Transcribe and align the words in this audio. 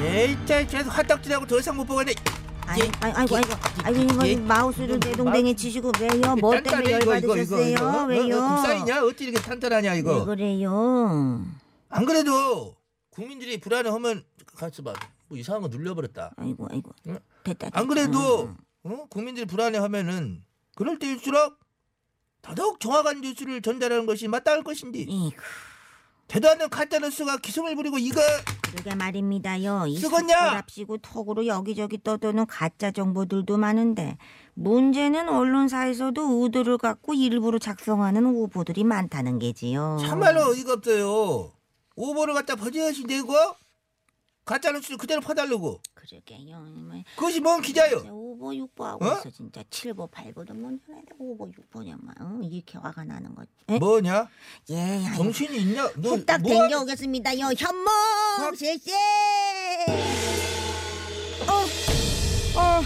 에이, 0.00 0.36
짜, 0.46 0.64
계속 0.66 0.90
화딱지나고 0.90 1.46
더 1.46 1.58
이상 1.58 1.76
못 1.76 1.84
보겠네. 1.84 2.14
아이, 2.66 2.80
아이, 3.00 3.12
아이고 3.12 3.36
아이고 3.36 3.52
아이고 3.82 4.00
이거 4.02 4.28
예? 4.28 4.36
마우스를 4.36 5.00
내 5.00 5.12
동댕이 5.12 5.56
치시고 5.56 5.90
왜요? 6.00 6.36
뭐 6.36 6.60
때문에 6.60 6.92
열 6.92 7.00
받으셨어요? 7.00 7.66
이거. 7.66 8.02
어? 8.02 8.04
왜요? 8.06 8.36
어, 8.36 8.48
국산이냐? 8.56 9.04
어찌 9.04 9.24
이렇게 9.24 9.40
탄탄하냐 9.40 9.92
왜 9.92 9.98
이거? 9.98 10.24
그래요? 10.26 11.46
안 11.88 12.04
그래도 12.04 12.76
국민들이 13.10 13.58
불안해하면 13.58 14.22
가서 14.54 14.82
봐. 14.82 14.92
뭐 15.28 15.38
이상한 15.38 15.62
거 15.62 15.68
눌려버렸다. 15.68 16.32
아이고 16.36 16.68
아이고 16.70 16.92
응? 17.06 17.18
됐다. 17.44 17.70
안 17.72 17.88
그래도 17.88 18.44
음. 18.44 18.56
어? 18.82 19.06
국민들이 19.08 19.46
불안해하면은 19.46 20.42
그럴 20.76 20.98
때일수록 20.98 21.58
더더욱 22.42 22.80
정확한 22.80 23.22
뉴스를 23.22 23.62
전달하는 23.62 24.04
것이 24.04 24.28
마땅할 24.28 24.62
것인지 24.62 25.00
이구 25.08 25.40
않는 26.32 26.68
가짜뉴스가 26.68 27.38
기승을 27.38 27.74
부리고 27.74 27.98
이거 27.98 28.20
그러게 28.70 28.94
말입니다요. 28.94 29.86
이 29.88 29.98
쓰겄냐? 30.00 30.32
랍시고 30.32 30.98
턱으로 30.98 31.46
여기저기 31.46 32.02
떠도는 32.02 32.46
가짜 32.46 32.90
정보들도 32.90 33.56
많은데 33.56 34.18
문제는 34.54 35.28
언론사에서도 35.28 36.44
의도를 36.44 36.78
갖고 36.78 37.14
일부러 37.14 37.58
작성하는 37.58 38.26
오보들이 38.26 38.84
많다는 38.84 39.38
게지요. 39.38 39.98
참말로 40.00 40.50
어이가 40.50 40.74
없어요. 40.74 41.52
오보를 41.96 42.34
갖다 42.34 42.56
버젓이 42.56 43.04
내고 43.04 43.32
가짜 44.44 44.70
뉴스를 44.70 44.98
그대로 44.98 45.20
퍼달라고 45.20 45.80
그러게요. 45.94 46.60
뭐 46.60 47.02
그것이 47.16 47.40
뭔 47.40 47.60
기자요? 47.62 48.02
진짜 48.38 48.44
오보 48.46 48.54
육보하고 48.54 49.04
어? 49.04 49.12
있어 49.18 49.30
진짜 49.30 49.62
칠보 49.68 50.06
팔보도 50.08 50.54
못 50.54 50.66
하는데 50.66 50.82
오보 51.18 51.48
육보냐만 51.58 52.14
어? 52.20 52.40
이렇게 52.42 52.78
화가 52.78 53.04
나는 53.04 53.34
거지. 53.34 53.50
에? 53.68 53.78
뭐냐? 53.78 54.28
예. 54.70 55.02
정신이 55.16 55.58
있냐? 55.62 55.90
너 55.96 56.10
후딱 56.10 56.40
뭐 56.42 56.50
하는- 56.52 56.68
댕겨오겠습니다 56.68 57.38
요. 57.40 57.46
현몽 57.56 58.54
실세. 58.54 58.92
아, 62.56 62.82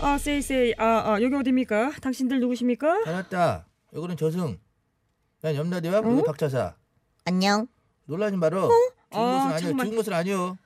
아, 0.00 0.18
세이세이. 0.18 0.74
아, 0.78 0.84
아, 1.14 1.22
여기 1.22 1.34
어디입니까? 1.34 1.92
당신들 2.00 2.38
누구십니까? 2.40 3.02
알았다. 3.06 3.66
여기는 3.94 4.16
저승. 4.16 4.58
난 5.42 5.54
염라대왕 5.56 6.02
그리고 6.04 6.22
박차사. 6.24 6.74
안녕. 7.24 7.66
놀라지 8.06 8.36
마라. 8.36 8.60
죽은 8.62 8.70
아, 9.10 9.16
것은 9.18 9.46
아니요. 9.46 9.58
잠깐만. 9.58 9.86
죽은 9.86 9.96
것은 9.96 10.12
아니요. 10.12 10.58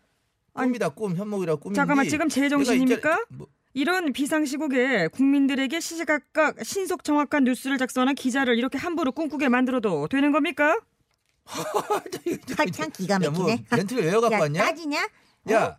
아니, 0.53 0.69
꿈이다 0.69 0.91
꿈 0.91 1.17
현목이라 1.17 1.57
꿈인데. 1.57 1.77
잠깐만, 1.77 2.07
지금 2.09 2.29
제 2.29 2.49
정신입니까? 2.49 2.97
있잖아- 2.97 3.25
뭐, 3.31 3.47
이런 3.75 4.13
비상시국에 4.13 5.09
국민들에게 5.09 5.81
시시각각 5.81 6.65
신속 6.65 7.03
정확한 7.03 7.43
뉴스를 7.45 7.77
작성하는 7.77 8.15
기자를 8.15 8.57
이렇게 8.57 8.79
함부로 8.79 9.11
꿈꾸게 9.13 9.49
만들어도 9.49 10.07
되는 10.09 10.31
겁니까? 10.31 10.79
한참 12.57 12.91
기가 12.91 13.15
야, 13.17 13.31
뭐 13.31 13.49
막히네. 13.49 13.65
멘트를 13.77 14.05
외워 14.05 14.21
갖고 14.21 14.37
야, 14.37 14.41
왔냐? 14.41 14.65
따지냐? 14.65 15.09
야, 15.51 15.79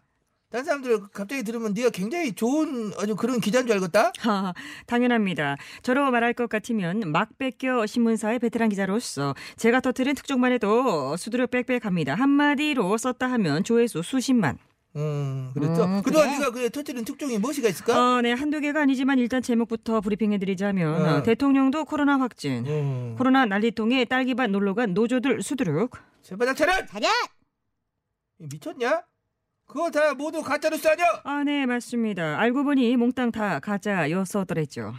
딴 0.52 0.64
사람들 0.64 1.08
갑자기 1.14 1.44
들으면 1.44 1.74
네가 1.74 1.90
굉장히 1.90 2.34
좋은 2.34 2.92
아주 3.00 3.16
그런 3.16 3.40
기자인 3.40 3.66
줄 3.66 3.76
알겠다. 3.76 4.12
하, 4.20 4.54
당연합니다. 4.86 5.56
저로 5.82 6.12
말할 6.12 6.34
것 6.34 6.50
같으면 6.50 7.12
막 7.12 7.30
뺏겨 7.38 7.86
신문사의 7.86 8.40
베테랑 8.40 8.70
기자로서 8.70 9.34
제가 9.56 9.80
터트린 9.80 10.16
특종만 10.16 10.52
해도 10.52 11.16
수두룩 11.18 11.50
빽빽합니다. 11.50 12.14
한마디로 12.16 12.98
썼다 12.98 13.32
하면 13.32 13.64
조회수 13.64 14.04
수십만. 14.04 14.58
음, 14.96 15.52
그랬어. 15.54 15.86
음, 15.86 16.02
그동안 16.02 16.28
그래? 16.30 16.40
네가 16.40 16.52
그 16.52 16.70
터뜨린 16.70 17.04
특종이 17.04 17.38
무엇이가 17.38 17.68
있을까? 17.68 18.16
어, 18.16 18.22
네, 18.22 18.32
한두 18.32 18.62
개가 18.62 18.82
아니지만 18.82 19.20
일단 19.20 19.42
제목부터 19.42 20.00
브리핑해드리자면 20.02 21.02
어. 21.02 21.16
어, 21.18 21.24
대통령도 21.24 21.86
코로나 21.86 22.18
확진, 22.20 22.66
음. 22.66 23.16
코로나 23.18 23.46
난리통에 23.46 24.06
딸기밭 24.06 24.52
놀러간 24.52 24.94
노조들 24.94 25.42
수두룩. 25.42 25.92
제바닥 26.22 26.56
차렷! 26.56 26.88
차렷. 26.88 27.10
미쳤냐? 28.38 29.04
그거 29.68 29.90
다 29.92 30.14
모두 30.14 30.42
가짜 30.42 30.70
뉴스 30.70 30.88
아니야? 30.88 31.06
아, 31.24 31.44
네, 31.44 31.66
맞습니다. 31.66 32.40
알고 32.40 32.64
보니 32.64 32.96
몽땅 32.98 33.32
다 33.32 33.60
가짜였었더랬죠. 33.60 34.94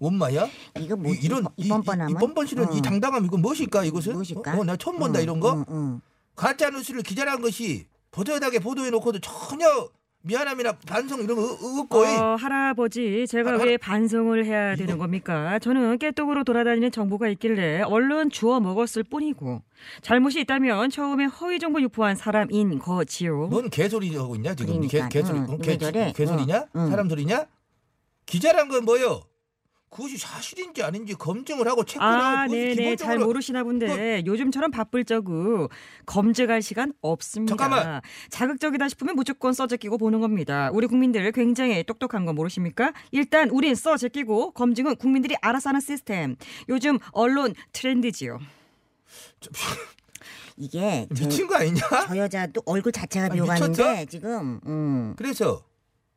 엄마야? 0.00 0.46
이거 0.78 0.94
뭐 0.96 1.12
이, 1.12 1.18
이런 1.22 1.44
이, 1.56 1.66
이번 1.66 1.82
뻔하면? 1.82 2.10
이 2.10 2.14
뻔뻔스러운 2.14 2.72
이 2.72 2.82
당당함 2.82 3.24
이거 3.24 3.36
무엇일까 3.36 3.84
이것은? 3.84 4.12
무엇일까? 4.12 4.56
어, 4.56 4.60
어, 4.60 4.64
나 4.64 4.76
처음 4.76 4.98
본다 4.98 5.18
응, 5.18 5.24
이런 5.24 5.40
거. 5.40 5.54
응, 5.54 5.64
응. 5.70 6.00
가짜 6.36 6.70
뉴스를 6.70 7.02
기자란 7.02 7.40
것이 7.40 7.86
보도에다게 8.18 8.58
보도해 8.58 8.90
놓고도 8.90 9.20
전혀 9.20 9.88
미안함이나 10.22 10.72
반성 10.86 11.20
이런 11.22 11.36
거 11.36 11.44
어, 11.44 11.80
없고 11.82 11.98
어, 12.00 12.36
할아버지, 12.36 13.24
제가 13.28 13.52
아, 13.52 13.56
왜 13.56 13.76
반성을 13.76 14.44
해야 14.44 14.74
되는 14.74 14.98
겁니까? 14.98 15.60
저는 15.60 15.98
깨똑으로 15.98 16.42
돌아다니는 16.42 16.90
정보가 16.90 17.28
있길래 17.28 17.82
얼른 17.82 18.30
주워 18.30 18.58
먹었을 18.58 19.04
뿐이고 19.04 19.62
잘못이 20.02 20.40
있다면 20.40 20.90
처음에 20.90 21.26
허위 21.26 21.60
정보 21.60 21.80
유포한 21.80 22.16
사람인 22.16 22.80
거지요. 22.80 23.46
뭔 23.46 23.70
개소리 23.70 24.14
하고 24.16 24.34
있냐 24.34 24.54
지금 24.56 24.74
그러니까, 24.74 25.08
개, 25.08 25.20
개소리 25.20 25.38
응, 25.38 25.58
개? 25.58 26.12
개소리냐 26.12 26.64
응, 26.74 26.80
응. 26.80 26.90
사람 26.90 27.08
소리냐 27.08 27.46
기자란 28.26 28.68
건 28.68 28.84
뭐요 28.84 29.22
그것이 29.90 30.18
사실인지 30.18 30.82
아닌지 30.82 31.14
검증을 31.14 31.66
하고 31.66 31.84
체크를 31.84 32.06
아, 32.06 32.40
하고 32.40 32.52
네네. 32.52 32.74
잘 32.74 32.84
기본적으로 32.84 33.26
모르시나 33.26 33.64
본데 33.64 34.22
요즘처럼 34.26 34.70
바쁠 34.70 35.04
적우 35.04 35.68
검증할 36.06 36.60
시간 36.62 36.92
없습니다. 37.00 37.56
잠깐만. 37.56 38.00
자극적이다 38.28 38.88
싶으면 38.90 39.16
무조건 39.16 39.52
써 39.54 39.66
제끼고 39.66 39.96
보는 39.98 40.20
겁니다. 40.20 40.70
우리 40.72 40.86
국민들 40.86 41.30
굉장히 41.32 41.82
똑똑한 41.84 42.26
거 42.26 42.32
모르십니까? 42.32 42.92
일단 43.12 43.48
우린 43.50 43.74
써 43.74 43.96
제끼고 43.96 44.52
검증은 44.52 44.96
국민들이 44.96 45.36
알아서 45.40 45.70
하는 45.70 45.80
시스템. 45.80 46.36
요즘 46.68 46.98
언론 47.12 47.54
트렌드지요. 47.72 48.38
이게 50.58 51.06
제, 51.14 51.24
미친 51.24 51.46
거 51.46 51.54
아니냐 51.56 51.80
저 52.08 52.16
여자도 52.16 52.62
얼굴 52.66 52.90
자체가 52.92 53.28
미쳤어? 53.30 54.04
지금 54.06 54.60
음. 54.66 55.14
그래서 55.16 55.64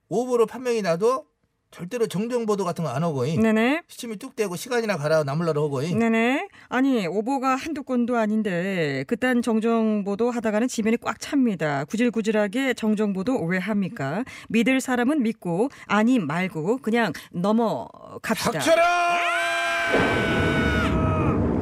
오보로 0.09 0.47
판명이 0.47 0.81
나도 0.81 1.30
절대로 1.71 2.07
정정 2.07 2.45
보도 2.45 2.63
같은 2.65 2.83
거 2.83 2.91
안 2.91 3.03
하고 3.03 3.25
잉 3.25 3.41
네네. 3.41 3.83
시침이 3.87 4.17
뚝 4.17 4.35
떼고 4.35 4.57
시간이나 4.57 4.97
가라 4.97 5.23
남을라로 5.23 5.63
하고 5.65 5.81
잉 5.81 5.97
네네. 5.97 6.49
아니, 6.67 7.07
오보가 7.07 7.55
한두 7.55 7.83
건도 7.83 8.17
아닌데, 8.17 9.05
그딴 9.07 9.41
정정 9.41 10.03
보도 10.03 10.29
하다가는 10.31 10.67
지면이 10.67 10.97
꽉 10.97 11.19
찹니다. 11.19 11.85
구질구질하게 11.85 12.73
정정 12.73 13.13
보도 13.13 13.37
왜 13.45 13.57
합니까? 13.57 14.23
믿을 14.49 14.81
사람은 14.81 15.23
믿고, 15.23 15.69
아니 15.85 16.19
말고, 16.19 16.79
그냥 16.79 17.13
넘어갑시다. 17.31 18.51
닥쳐라 18.51 18.81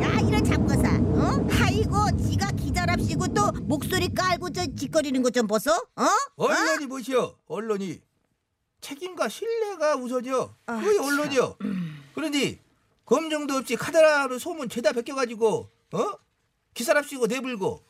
야 0.02 0.20
이런 0.28 0.44
잡거사 0.44 0.90
어? 0.98 1.48
아이고 1.62 2.18
지가 2.30 2.52
기자랍시고 2.52 3.28
또 3.34 3.52
목소리 3.64 4.08
깔고 4.14 4.50
저 4.52 4.66
짓거리는 4.66 5.22
것 5.22 5.30
좀 5.32 5.46
보소 5.48 5.72
어? 5.72 6.06
언론이 6.38 6.88
뭐시여 6.88 7.36
언론이 7.48 8.00
책임과 8.82 9.30
신뢰가 9.30 9.96
우선이요. 9.96 10.56
아, 10.68 10.80
그게 10.80 11.00
언론이요. 11.00 11.58
그런데 12.14 12.60
검증도 13.06 13.56
없이 13.56 13.76
카드라로 13.76 14.38
소문 14.40 14.70
죄다 14.70 14.92
베껴가지고 14.94 15.70
어? 15.94 16.12
기사랍시고 16.74 17.28
내불고 17.28 17.84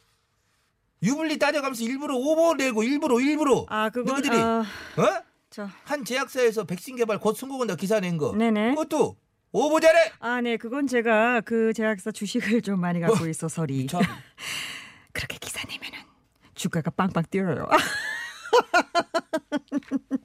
유불리 1.03 1.37
따져가면서 1.39 1.83
일부러 1.83 2.15
오보 2.15 2.55
내고 2.55 2.83
일부러 2.83 3.19
일부러 3.19 3.65
아, 3.69 3.89
그건, 3.89 4.13
너희들이 4.13 4.37
아, 4.37 4.63
어? 4.97 5.23
저, 5.49 5.67
한 5.83 6.05
제약사에서 6.05 6.63
백신 6.65 6.95
개발 6.95 7.19
곧 7.19 7.35
성공한다 7.35 7.75
기사 7.75 7.99
낸 7.99 8.17
거. 8.17 8.33
네네. 8.33 8.71
그것도 8.71 9.17
오보자래 9.51 10.11
아, 10.19 10.41
네, 10.41 10.57
그건 10.57 10.87
제가 10.87 11.41
그 11.41 11.73
제약사 11.73 12.11
주식을 12.11 12.61
좀 12.63 12.79
많이 12.79 12.99
갖고 12.99 13.25
있어서리. 13.27 13.87
참. 13.87 14.01
그렇게 15.11 15.37
기사 15.39 15.61
내면은 15.67 15.99
주가가 16.53 16.91
빵빵 16.91 17.23
뛰어요. 17.31 17.67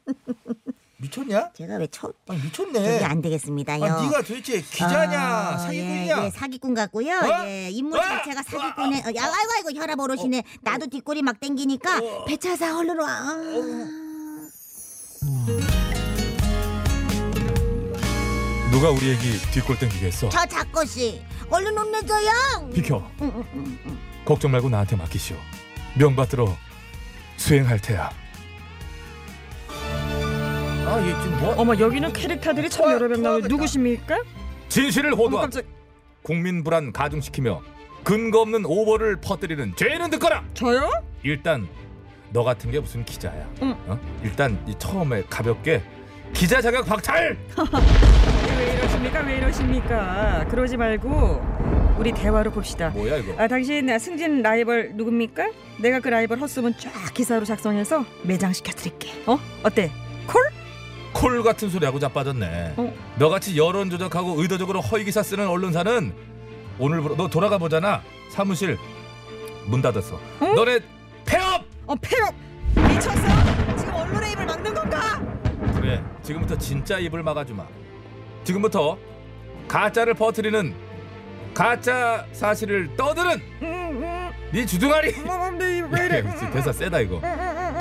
미쳤냐? 1.09 1.51
제가 1.55 1.77
왜 1.77 1.87
처, 1.89 2.13
아니 2.29 2.41
저기 2.53 2.71
미쳤네. 2.73 3.05
안 3.05 3.21
되겠습니다요 3.21 3.85
아, 3.85 4.03
네가 4.03 4.23
도대체 4.23 4.61
기자냐 4.61 5.21
아, 5.21 5.59
사기꾼이냐? 5.59 6.23
예, 6.23 6.25
예, 6.27 6.31
사기꾼 6.31 6.75
같고요. 6.75 7.13
어? 7.15 7.47
예, 7.47 7.69
인물 7.71 7.99
어? 7.99 8.03
자체가 8.03 8.43
사기꾼에 8.43 9.01
어, 9.01 9.13
야, 9.17 9.25
아이고 9.25 9.53
아이고 9.69 9.71
혈압 9.81 9.99
오르시네. 10.01 10.43
나도 10.63 10.87
뒷골이 10.87 11.23
막 11.23 11.39
땡기니까 11.41 11.99
어. 11.99 12.25
배차사 12.25 12.79
얼른 12.79 12.99
와. 12.99 13.09
아. 13.11 13.37
누가 18.71 18.91
우리 18.91 19.13
애기 19.13 19.39
뒷골 19.53 19.79
땡기겠어? 19.79 20.29
저 20.31 20.47
작고씨 20.47 21.23
얼른 21.51 21.77
혼내줘요. 21.79 22.71
비켜. 22.75 23.07
걱정 24.25 24.51
말고 24.51 24.69
나한테 24.69 24.97
맡기시오. 24.97 25.37
명받들어 25.97 26.57
수행할 27.37 27.79
테야. 27.79 28.11
아 30.87 31.01
얘 31.01 31.15
지금 31.23 31.39
뭐? 31.41 31.55
어머 31.57 31.79
여기는 31.79 32.13
캐릭터들이 32.13 32.69
참 32.69 32.91
여러 32.93 33.09
명 33.09 33.23
나오는 33.23 33.49
누구십니까? 33.49 34.19
진실을 34.69 35.13
호도한 35.13 35.51
깜짝 35.51 35.65
국민 36.23 36.63
불안 36.65 36.93
가중시키며 36.93 37.63
근거 38.03 38.41
없는 38.43 38.65
오보를 38.67 39.17
퍼뜨리는 39.21 39.75
죄는 39.77 40.11
듣거라. 40.11 40.45
저요? 40.55 40.91
일단 41.23 41.67
너 42.31 42.43
같은 42.45 42.71
게 42.71 42.81
무슨 42.81 43.05
기자야? 43.05 43.47
응. 43.63 43.75
어? 43.87 43.99
일단 44.23 44.59
이 44.67 44.75
처음에 44.79 45.23
가볍게 45.31 45.83
기자 46.35 46.61
자격 46.61 46.85
박탈. 46.85 47.37
왜 48.59 48.73
이러십니까? 48.75 49.21
왜 49.21 49.37
이러십니까? 49.39 50.47
그러지 50.51 50.77
말고 50.77 51.41
우리 51.99 52.13
대화로 52.13 52.51
봅시다. 52.51 52.91
뭐야 52.91 53.17
이거? 53.19 53.41
아 53.41 53.47
당신 53.49 53.99
승진 53.99 54.43
라이벌 54.43 54.93
누굽니까? 54.97 55.51
내가 55.81 56.01
그 56.01 56.09
라이벌 56.09 56.39
헛소문 56.41 56.75
쫙 56.79 56.91
기사로 57.15 57.45
작성해서 57.45 58.05
매장시켜 58.25 58.73
드릴게. 58.73 59.11
어? 59.27 59.39
어때? 59.63 59.91
콜? 60.27 60.43
콜 61.25 61.43
같은 61.43 61.71
소리하고 61.71 61.99
자빠졌네. 61.99 62.75
어. 62.77 62.95
너같이 63.17 63.57
여론 63.57 63.89
조작하고 63.89 64.43
의도적으로 64.43 64.83
허위 64.83 65.05
기사 65.05 65.23
쓰는 65.23 65.49
언론사는 65.49 66.13
오늘부로 66.79 67.17
너 67.17 67.29
돌아가 67.29 67.57
보잖아. 67.57 68.03
사무실 68.29 68.77
문 69.65 69.81
닫았어. 69.81 70.21
응? 70.43 70.55
너네 70.55 70.81
폐업. 71.25 71.65
어 71.87 71.95
폐업 72.03 72.35
미쳤어? 72.77 73.77
지금 73.79 73.95
언론의 73.95 74.33
입을 74.33 74.45
막는 74.45 74.75
건가? 74.75 75.23
그래. 75.77 76.05
지금부터 76.23 76.59
진짜 76.59 76.99
입을 76.99 77.23
막아주마. 77.23 77.65
지금부터 78.45 78.99
가짜를 79.67 80.13
퍼뜨리는 80.13 80.75
가짜 81.55 82.27
사실을 82.33 82.95
떠드는 82.99 83.41
네 84.53 84.67
주둥아리. 84.67 85.15
왜 85.91 86.05
이래? 86.05 86.21
미친, 86.21 86.51
대사 86.51 86.71
세다 86.71 87.01
이거. 87.01 87.23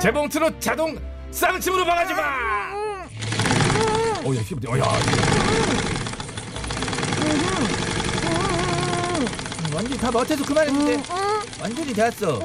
재봉틀로 0.00 0.58
자동 0.58 0.96
쌍침으로 1.30 1.84
박아주마. 1.84 2.83
어야 4.24 4.40
힘. 4.40 4.58
어야. 4.68 4.82
완전히 9.74 9.98
다 9.98 10.10
못해서 10.10 10.44
그만했는데 10.44 11.02
완전히 11.60 11.92
됐어. 11.92 12.38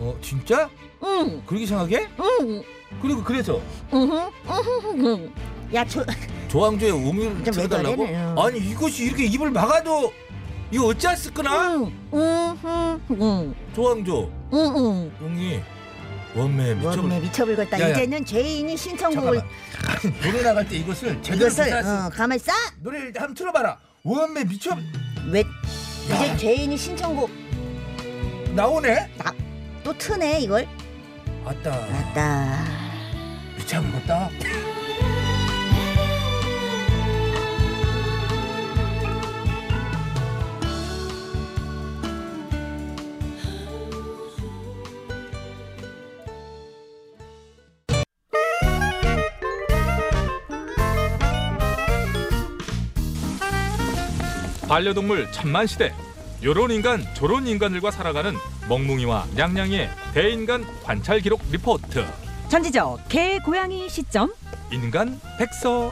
어 0.00 0.16
진짜? 0.22 0.68
그렇게 1.46 1.66
생각해? 1.66 2.08
그리고 3.02 3.22
그래서 3.22 3.60
야, 5.74 5.84
저, 5.84 6.02
조항조의 6.48 6.92
쳐달라고? 7.52 7.96
그래? 8.06 8.16
응. 8.16 8.34
아니 8.42 8.58
이것이 8.58 9.04
이렇게 9.04 9.24
입을 9.26 9.50
막아도 9.50 10.12
이거 10.70 10.86
어찌했을거나? 10.86 11.90
조항조 13.74 14.30
용이 15.22 15.60
원매 16.34 16.70
원매 16.72 16.74
미쳐볼 16.74 17.20
미쳐불겠다. 17.20 17.80
야, 17.80 17.84
야. 17.84 17.88
이제는 17.90 18.24
죄인이 18.24 18.76
신청곡을 18.76 19.42
잠깐만 19.72 20.20
노래 20.22 20.42
나갈 20.42 20.68
때 20.68 20.76
이것을 20.76 21.22
제대로 21.22 21.46
이것을 21.46 21.64
기사했어. 21.64 22.06
어, 22.06 22.10
가만 22.10 22.36
있어. 22.36 22.52
노래를 22.82 23.12
한번 23.16 23.34
틀어봐라 23.34 23.78
원매 24.04 24.44
미쳐 24.44 24.76
왜 25.30 25.42
이제 26.06 26.36
죄인이 26.36 26.76
신청곡 26.76 27.30
나오네 28.54 29.10
또 29.84 29.96
트네 29.96 30.40
이걸. 30.40 30.66
아따 31.44 31.70
맞다. 31.70 32.64
미쳐버렸다 33.56 34.30
반려동물 54.68 55.32
천만 55.32 55.66
시대. 55.66 55.94
요런 56.42 56.70
인간 56.70 57.02
저런 57.14 57.46
인간들과 57.46 57.90
살아가는 57.90 58.34
멍뭉이와 58.68 59.26
냥냥이의 59.34 59.88
대인간 60.14 60.64
관찰 60.84 61.20
기록 61.20 61.40
리포트. 61.50 62.04
전지적 62.48 63.08
개 63.08 63.38
고양이 63.38 63.88
시점. 63.88 64.32
인간 64.70 65.18
백서. 65.38 65.90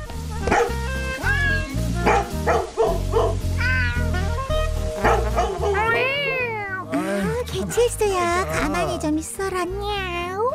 아, 6.93 7.43
개체수야 7.47 8.47
가만히 8.47 8.99
좀 9.01 9.19
있어라 9.19 9.65
냐우 9.65 10.53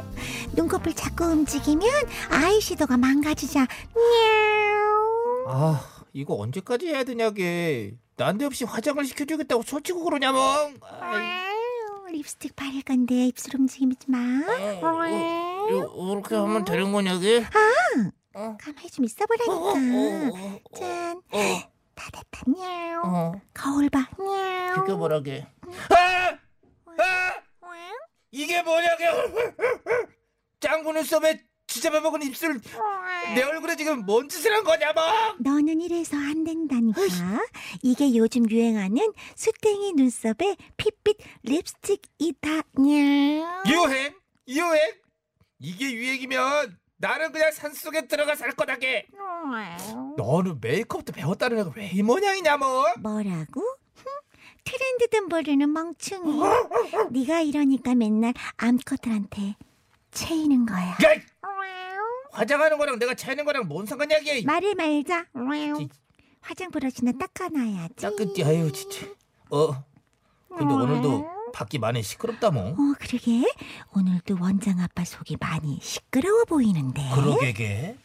눈꺼풀 0.53 0.93
자꾸 0.93 1.25
움직이면 1.25 1.89
아이 2.29 2.59
시도가 2.61 2.97
망가지자 2.97 3.59
냐우 3.95 5.45
아 5.47 5.81
이거 6.13 6.35
언제까지 6.35 6.87
해야 6.87 7.03
되냐게 7.03 7.95
난데없이 8.25 8.65
화장을 8.65 9.03
시켜주겠다고 9.03 9.63
소치고 9.63 10.03
그러냐멍 10.03 10.75
아유, 10.99 12.05
립스틱 12.11 12.55
바를 12.55 12.81
건데 12.83 13.25
입술 13.27 13.55
움직이지 13.59 14.11
마 14.11 14.17
요- 15.71 16.11
이렇게 16.11 16.35
하면 16.35 16.63
되는 16.65 16.91
거냐게 16.91 17.43
가만히 18.33 18.89
좀 18.91 19.05
있어보라니까. 19.05 20.73
짠. 20.77 21.21
다 21.95 22.09
됐다. 22.11 22.43
어. 23.03 23.33
거울 23.53 23.89
봐. 23.89 24.07
냐우 24.17 24.81
비켜보라게. 24.85 25.45
아! 25.89 26.37
아! 27.03 27.33
이게 28.31 28.61
뭐냐게 28.63 29.05
짱구 30.61 30.93
눈썹에 30.93 31.43
지잡아먹은 31.75 32.21
입술 32.23 32.59
내 33.33 33.41
얼굴에 33.43 33.75
지금 33.77 34.05
뭔 34.05 34.27
짓을 34.27 34.53
한 34.53 34.63
거냐멍 34.63 35.37
너는 35.39 35.79
이래서 35.81 36.17
안 36.17 36.43
된다니까. 36.43 37.01
이게 37.81 38.15
요즘 38.15 38.49
유행하는 38.49 39.13
수땡이 39.35 39.93
눈썹에 39.93 40.57
핏빛 40.77 41.17
립스틱이다. 41.43 42.49
냐. 42.49 43.63
유행? 43.67 44.13
유행? 44.47 44.79
이게 45.59 45.91
유행이면 45.93 46.77
나는 46.97 47.31
그냥 47.31 47.51
산속에 47.51 48.07
들어가 48.07 48.35
살 48.35 48.51
거다게 48.51 49.07
너는 50.17 50.59
메이크업도 50.61 51.13
배웠다는 51.13 51.59
애가 51.59 51.71
왜 51.75 51.89
이 51.93 52.03
모양이냐 52.03 52.57
뭐 52.57 52.85
뭐라고? 52.99 53.61
흠, 53.95 54.05
트렌드든 54.65 55.29
모르는 55.29 55.71
멍충이. 55.71 56.39
네가 57.11 57.41
이러니까 57.41 57.95
맨날 57.95 58.33
암컷들한테 58.57 59.55
채이는 60.11 60.65
거야. 60.65 60.89
야! 60.89 60.97
화장하는 62.31 62.77
거랑 62.77 62.99
내가 62.99 63.13
차이는 63.13 63.45
거랑 63.45 63.67
뭔 63.67 63.85
상관이야 63.85 64.17
이게 64.19 64.41
말을 64.43 64.75
말자. 64.75 65.25
지- 65.77 65.89
화장 66.41 66.71
브러쉬나 66.71 67.11
닦아놔야지. 67.13 67.95
닦은지 67.97 68.43
아유 68.43 68.71
진짜. 68.71 69.05
어. 69.49 69.83
근데 70.49 70.73
오늘도 70.73 71.51
밖이 71.53 71.77
많이 71.79 72.01
시끄럽다 72.03 72.49
뭐. 72.51 72.69
어, 72.71 72.75
그러게. 72.99 73.43
오늘도 73.95 74.37
원장 74.41 74.79
아빠 74.79 75.03
속이 75.05 75.37
많이 75.39 75.79
시끄러워 75.81 76.45
보이는데. 76.45 77.01
그러게게 77.13 77.95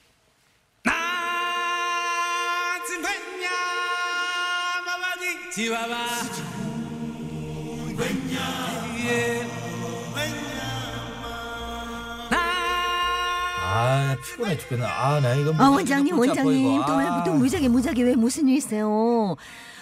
아 14.06 14.16
피곤해 14.22 14.56
죽겠네 14.58 14.84
아 14.84 15.20
나 15.20 15.34
이거 15.34 15.52
아 15.56 15.68
원장님 15.70 16.14
아파, 16.14 16.20
원장님. 16.20 16.84
또왜 16.86 17.06
아. 17.06 17.24
또 17.24 17.34
무작위 17.34 17.68
무작위 17.68 18.02
왜 18.02 18.14
무슨 18.14 18.48
일 18.48 18.56
있어요? 18.56 19.36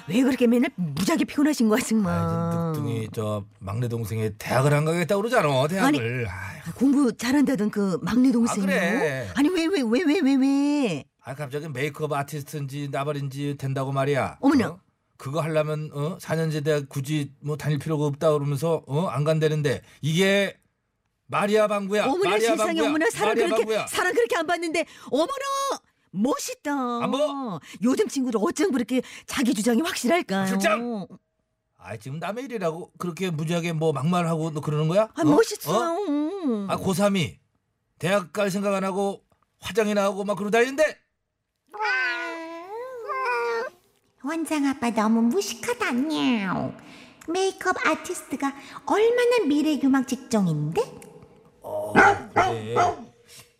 왜 0.06 0.22
그렇게 0.22 0.46
맨날 0.46 0.70
무작위 0.76 1.24
피곤하신 1.24 1.68
거야 1.68 1.80
정말? 1.80 2.12
아, 2.14 2.70
이제 2.72 2.80
늑둥이 2.80 3.08
저 3.14 3.44
막내 3.58 3.88
동생이 3.88 4.30
대학을 4.38 4.72
안 4.74 4.84
가겠다 4.84 5.16
그러잖아 5.16 5.66
대학을 5.66 6.26
아이, 6.28 6.66
아, 6.68 6.72
공부 6.74 7.16
잘한다던 7.16 7.70
그 7.70 7.98
막내 8.02 8.30
동생이요? 8.30 8.64
아, 8.64 8.68
그래. 8.68 9.28
아니 9.34 9.48
왜 9.50 9.64
왜 9.66 9.82
왜 9.82 10.04
왜 10.04 10.20
왜 10.20 10.34
왜? 10.36 11.04
아 11.24 11.34
갑자기 11.34 11.68
메이크업 11.68 12.12
아티스트인지 12.12 12.88
나발인지 12.92 13.56
된다고 13.58 13.92
말이야 13.92 14.38
어머나. 14.40 14.68
어? 14.68 14.78
그거 15.16 15.40
하려면 15.40 15.90
어 15.94 16.18
4년제 16.18 16.64
대학 16.64 16.88
굳이 16.88 17.32
뭐 17.40 17.56
다닐 17.56 17.78
필요가 17.78 18.04
없다 18.04 18.32
그러면서 18.32 18.82
어 18.86 19.06
안 19.08 19.24
간다는데 19.24 19.80
이게 20.02 20.56
마리아 21.26 21.66
방구야 21.66 22.04
어머나 22.06 22.30
마리아 22.30 22.50
세상에 22.50 22.66
방구야. 22.80 22.88
어머나 22.88 23.10
사람 23.10 23.28
마리아 23.30 23.46
그렇게 23.46 23.64
방구야. 23.64 23.86
사람 23.86 24.14
그렇게 24.14 24.36
안 24.36 24.46
봤는데 24.46 24.86
어머나 25.10 25.32
멋있다. 26.10 26.72
아, 26.72 27.06
뭐? 27.08 27.58
요즘 27.82 28.06
친구들 28.08 28.38
어쩜 28.42 28.70
그렇게 28.70 29.02
자기 29.26 29.52
주장이 29.52 29.80
확실할까요? 29.82 30.46
실장! 30.46 31.06
아 31.76 31.96
지금 31.96 32.18
남의 32.18 32.44
일이라고 32.44 32.92
그렇게 32.98 33.30
무지하게 33.30 33.72
뭐 33.72 33.92
막말하고 33.92 34.52
너 34.52 34.60
그러는 34.60 34.86
거야? 34.88 35.08
아 35.14 35.20
어? 35.22 35.24
멋있어요. 35.24 35.76
어? 35.76 36.66
아 36.68 36.76
고3이 36.76 37.36
대학 37.98 38.32
갈 38.32 38.50
생각 38.50 38.74
안 38.74 38.84
하고 38.84 39.24
화장이나 39.60 40.02
하고 40.04 40.24
막 40.24 40.36
그러고 40.36 40.50
다니는데 40.50 40.98
원장 44.22 44.64
아빠 44.66 44.90
너무 44.90 45.20
무식하다냐. 45.22 46.72
메이크업 47.28 47.86
아티스트가 47.86 48.54
얼마나 48.86 49.44
미래교막 49.46 50.06
직종인데? 50.08 50.80
그래 51.94 52.74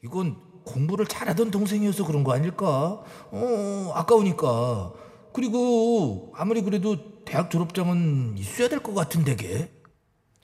이건 0.03 0.37
공부를 0.65 1.07
잘하던 1.07 1.51
동생이어서 1.51 2.05
그런 2.07 2.25
거 2.25 2.33
아닐까? 2.33 3.03
어 3.31 3.93
아까우니까 3.95 4.93
그리고 5.33 6.33
아무리 6.37 6.63
그래도 6.63 7.23
대학 7.25 7.51
졸업장은 7.51 8.37
있어야 8.39 8.69
될 8.69 8.81
것 8.81 8.95
같은데 8.95 9.37
걔 9.37 9.73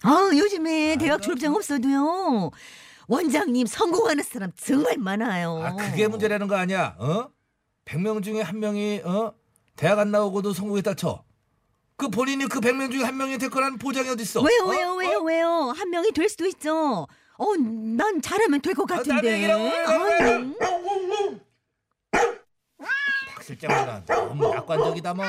아, 0.02 0.30
요즘에 0.32 0.96
대학 0.96 1.20
졸업장 1.20 1.54
없어도요. 1.54 2.50
원장님 3.06 3.66
성공하는 3.66 4.22
사람 4.24 4.50
정말 4.56 4.96
많아요. 4.96 5.60
아, 5.62 5.76
그게 5.76 6.08
문제라는 6.08 6.48
거 6.48 6.56
아니야? 6.56 6.96
어? 6.98 7.28
100명 7.84 8.22
중에 8.22 8.40
한 8.40 8.60
명이 8.60 9.02
어? 9.04 9.34
대학 9.76 9.98
안 9.98 10.10
나오고도 10.10 10.52
성공했다 10.54 10.94
쳐. 10.94 11.24
그 11.96 12.08
본인이 12.08 12.46
그 12.46 12.60
100명 12.60 12.90
중에 12.92 13.02
한 13.04 13.18
명이 13.18 13.36
될 13.36 13.50
거라는 13.50 13.76
보장이 13.76 14.08
어디 14.08 14.22
있어? 14.22 14.40
왜요, 14.40 14.62
어? 14.64 14.68
왜요, 14.70 14.94
왜요, 14.94 15.18
왜요? 15.22 15.74
한 15.76 15.90
명이 15.90 16.12
될 16.12 16.28
수도 16.30 16.46
있죠. 16.46 17.06
어, 17.40 17.56
난 17.56 18.20
잘하면 18.20 18.60
될것 18.60 18.90
아, 18.92 18.96
같은데. 18.96 19.14
남의 19.14 19.32
얘기라고 19.32 19.64
해, 19.64 19.78
아유. 19.86 20.54
박 23.34 23.42
실장보다 23.42 24.04
너무 24.06 24.54
낙관적이다 24.54 25.14
뭐. 25.14 25.24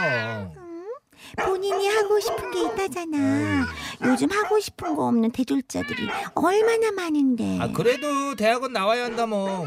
본인이 1.45 1.87
하고 1.87 2.19
싶은 2.19 2.51
게 2.51 2.63
있다잖아. 2.63 3.65
요즘 4.05 4.29
하고 4.31 4.59
싶은 4.59 4.95
거 4.95 5.07
없는 5.07 5.31
대졸자들이 5.31 6.09
얼마나 6.35 6.91
많은데. 6.91 7.59
아 7.61 7.71
그래도 7.71 8.35
대학은 8.35 8.73
나와야 8.73 9.05
한다 9.05 9.25
뭐. 9.25 9.65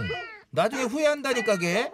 나중에 0.50 0.82
후회한다니까 0.84 1.56
걔. 1.56 1.90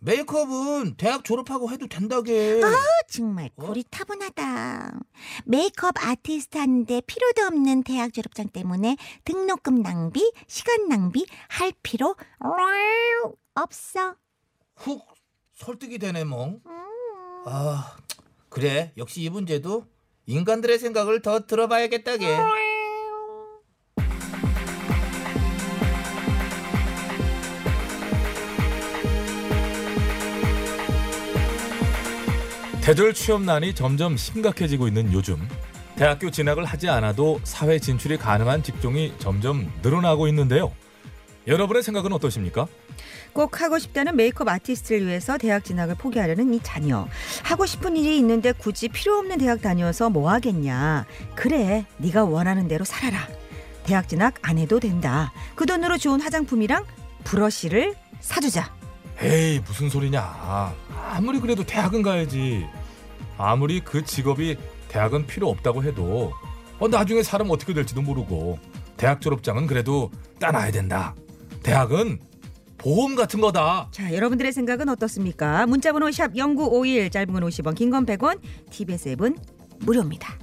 메이크업은 0.00 0.96
대학 0.96 1.24
졸업하고 1.24 1.70
해도 1.70 1.86
된다게. 1.86 2.60
아, 2.64 2.72
정말 3.08 3.50
골이 3.56 3.84
타분하다. 3.90 4.98
메이크업 5.44 5.94
아티스트 5.98 6.56
하는데 6.58 7.00
필요도 7.02 7.42
없는 7.42 7.82
대학 7.82 8.12
졸업장 8.12 8.48
때문에 8.48 8.96
등록금 9.24 9.82
낭비, 9.82 10.32
시간 10.46 10.88
낭비 10.88 11.26
할 11.48 11.72
필요 11.82 12.16
없어. 13.54 14.14
훅 14.76 15.06
설득이 15.54 15.98
되네 15.98 16.24
뭐. 16.24 16.60
아 17.44 17.96
그래 18.48 18.92
역시 18.96 19.22
이 19.22 19.28
문제도 19.30 19.86
인간들의 20.26 20.78
생각을 20.78 21.20
더 21.22 21.46
들어봐야겠다 21.46 22.16
걔. 22.16 22.38
대졸 32.90 33.14
취업난이 33.14 33.76
점점 33.76 34.16
심각해지고 34.16 34.88
있는 34.88 35.12
요즘 35.12 35.36
대학교 35.94 36.28
진학을 36.28 36.64
하지 36.64 36.88
않아도 36.88 37.38
사회 37.44 37.78
진출이 37.78 38.16
가능한 38.16 38.64
직종이 38.64 39.14
점점 39.20 39.72
늘어나고 39.80 40.26
있는데요. 40.26 40.72
여러분의 41.46 41.84
생각은 41.84 42.12
어떠십니까? 42.12 42.66
꼭 43.32 43.60
하고 43.60 43.78
싶다는 43.78 44.16
메이크업 44.16 44.48
아티스트를 44.48 45.06
위해서 45.06 45.38
대학 45.38 45.64
진학을 45.64 45.94
포기하려는 45.98 46.52
이 46.52 46.58
자녀. 46.64 47.06
하고 47.44 47.64
싶은 47.64 47.96
일이 47.96 48.16
있는데 48.18 48.50
굳이 48.50 48.88
필요 48.88 49.18
없는 49.18 49.38
대학 49.38 49.62
다녀서 49.62 50.10
뭐 50.10 50.28
하겠냐. 50.28 51.06
그래, 51.36 51.86
네가 51.98 52.24
원하는 52.24 52.66
대로 52.66 52.84
살아라. 52.84 53.28
대학 53.84 54.08
진학 54.08 54.34
안 54.42 54.58
해도 54.58 54.80
된다. 54.80 55.32
그 55.54 55.64
돈으로 55.64 55.96
좋은 55.96 56.20
화장품이랑 56.20 56.84
브러쉬를 57.22 57.94
사주자. 58.18 58.74
에이 59.22 59.60
무슨 59.64 59.88
소리냐. 59.88 60.74
아무리 61.12 61.38
그래도 61.38 61.62
대학은 61.62 62.02
가야지. 62.02 62.66
아무리 63.48 63.80
그 63.80 64.04
직업이 64.04 64.56
대학은 64.88 65.26
필요 65.26 65.48
없다고 65.48 65.82
해도 65.84 66.32
어, 66.78 66.88
나중에 66.88 67.22
사람 67.22 67.50
어떻게 67.50 67.72
될지도 67.74 68.02
모르고 68.02 68.58
대학 68.96 69.20
졸업장은 69.20 69.66
그래도 69.66 70.10
따놔야 70.38 70.70
된다. 70.72 71.14
대학은 71.62 72.18
보험 72.78 73.14
같은 73.14 73.40
거다. 73.40 73.88
자, 73.90 74.12
여러분들의 74.14 74.52
생각은 74.52 74.88
어떻습니까? 74.88 75.66
문자번호 75.66 76.10
샵 76.10 76.32
0951, 76.34 77.10
짧은 77.10 77.32
건 77.34 77.42
50원, 77.44 77.74
긴 77.74 77.90
건 77.90 78.06
100원, 78.06 78.40
TBS 78.70 79.10
앱은 79.10 79.36
무료입니다. 79.80 80.38